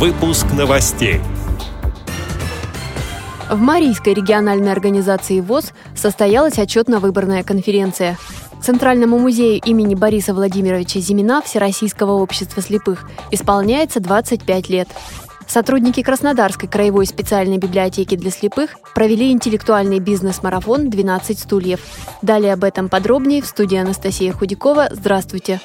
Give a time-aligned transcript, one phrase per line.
[0.00, 1.20] Выпуск новостей.
[3.48, 8.18] В Марийской региональной организации ВОЗ состоялась отчетно-выборная конференция.
[8.60, 14.88] Центральному музею имени Бориса Владимировича Зимина Всероссийского общества слепых исполняется 25 лет.
[15.46, 21.78] Сотрудники Краснодарской краевой специальной библиотеки для слепых провели интеллектуальный бизнес-марафон «12 стульев».
[22.20, 24.88] Далее об этом подробнее в студии Анастасия Худякова.
[24.90, 25.60] Здравствуйте!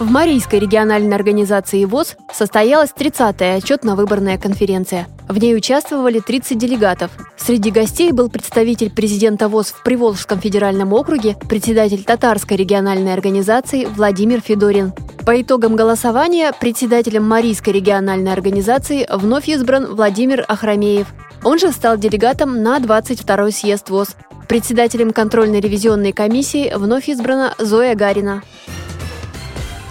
[0.00, 5.06] В Марийской региональной организации ВОЗ состоялась 30-я отчетно-выборная конференция.
[5.28, 7.12] В ней участвовали 30 делегатов.
[7.36, 14.40] Среди гостей был представитель президента ВОЗ в Приволжском федеральном округе, председатель Татарской региональной организации Владимир
[14.40, 14.92] Федорин.
[15.24, 21.06] По итогам голосования председателем Марийской региональной организации вновь избран Владимир Ахрамеев.
[21.44, 24.16] Он же стал делегатом на 22-й съезд ВОЗ.
[24.48, 28.42] Председателем контрольно-ревизионной комиссии вновь избрана Зоя Гарина.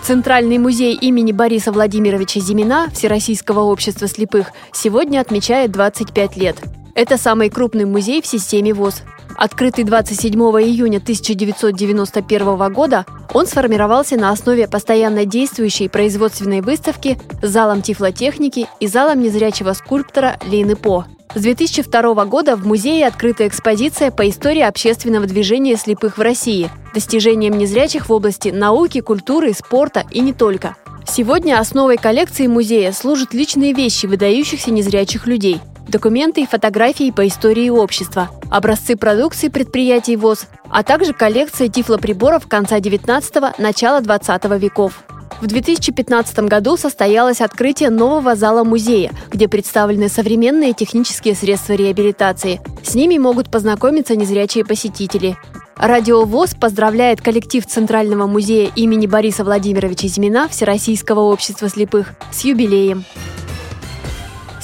[0.03, 6.57] Центральный музей имени Бориса Владимировича Зимина Всероссийского общества слепых сегодня отмечает 25 лет.
[6.93, 9.03] Это самый крупный музей в системе ВОЗ.
[9.37, 17.81] Открытый 27 июня 1991 года, он сформировался на основе постоянно действующей производственной выставки с залом
[17.81, 21.05] тифлотехники и залом незрячего скульптора Лины По.
[21.35, 27.57] С 2002 года в музее открыта экспозиция по истории общественного движения слепых в России, достижениям
[27.57, 30.75] незрячих в области науки, культуры, спорта и не только.
[31.07, 37.69] Сегодня основой коллекции музея служат личные вещи выдающихся незрячих людей, документы и фотографии по истории
[37.69, 45.03] общества, образцы продукции предприятий ВОЗ, а также коллекция тифлоприборов конца 19– начала 20 веков.
[45.41, 52.61] В 2015 году состоялось открытие нового зала музея, где представлены современные технические средства реабилитации.
[52.83, 55.37] С ними могут познакомиться незрячие посетители.
[55.75, 63.03] Радио ВОЗ поздравляет коллектив Центрального музея имени Бориса Владимировича Зимина Всероссийского общества слепых с юбилеем.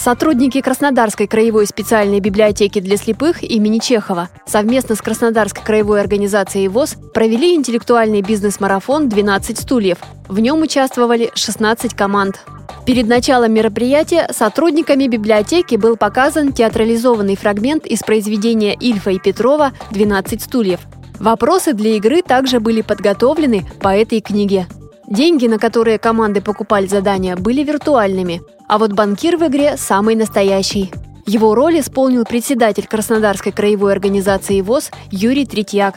[0.01, 6.95] Сотрудники Краснодарской краевой специальной библиотеки для слепых имени Чехова совместно с Краснодарской краевой организацией ВОЗ
[7.13, 9.97] провели интеллектуальный бизнес-марафон «12 стульев».
[10.29, 12.39] В нем участвовали 16 команд.
[12.85, 20.41] Перед началом мероприятия сотрудниками библиотеки был показан театрализованный фрагмент из произведения Ильфа и Петрова «12
[20.41, 20.79] стульев».
[21.19, 24.65] Вопросы для игры также были подготовлены по этой книге.
[25.09, 30.91] Деньги, на которые команды покупали задания, были виртуальными, а вот банкир в игре самый настоящий.
[31.25, 35.95] Его роль исполнил председатель Краснодарской краевой организации ВОЗ Юрий Третьяк.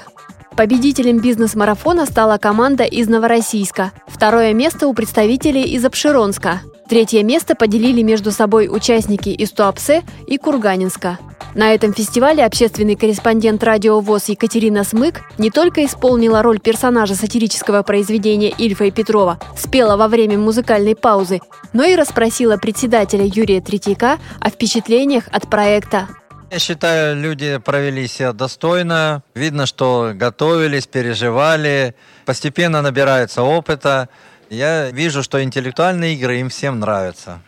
[0.57, 3.93] Победителем бизнес-марафона стала команда из Новороссийска.
[4.07, 6.63] Второе место у представителей из Обширонска.
[6.89, 11.19] Третье место поделили между собой участники из Туапсе и Курганинска.
[11.55, 17.83] На этом фестивале общественный корреспондент радио ВОЗ Екатерина Смык не только исполнила роль персонажа сатирического
[17.83, 21.41] произведения Ильфа и Петрова, спела во время музыкальной паузы,
[21.75, 26.09] но и расспросила председателя Юрия Третьяка о впечатлениях от проекта.
[26.51, 29.23] Я считаю, люди провели себя достойно.
[29.35, 34.09] Видно, что готовились, переживали, постепенно набираются опыта.
[34.49, 37.41] Я вижу, что интеллектуальные игры им всем нравятся.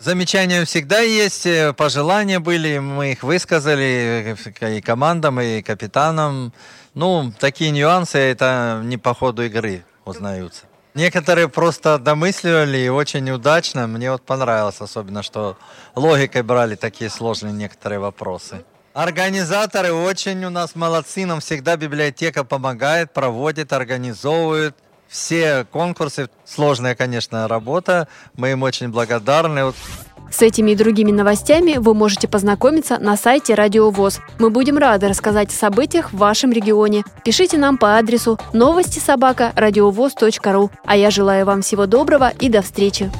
[0.00, 6.52] Замечания всегда есть, э, пожелания были, мы их высказали и командам, и капитанам.
[6.94, 10.66] Ну, такие нюансы, это не по ходу игры узнаются.
[10.94, 13.88] Некоторые просто домысливали и очень удачно.
[13.88, 15.56] Мне вот понравилось особенно, что
[15.96, 18.64] логикой брали такие сложные некоторые вопросы.
[18.94, 24.76] Организаторы очень у нас молодцы, нам всегда библиотека помогает, проводит, организовывает–
[25.08, 26.28] все конкурсы.
[26.44, 28.08] Сложная, конечно, работа.
[28.36, 29.72] Мы им очень благодарны.
[30.30, 34.20] С этими и другими новостями вы можете познакомиться на сайте Радио ВОЗ.
[34.38, 37.04] Мы будем рады рассказать о событиях в вашем регионе.
[37.24, 39.52] Пишите нам по адресу новости собака
[40.52, 40.70] ру.
[40.84, 43.10] А я желаю вам всего доброго и до встречи.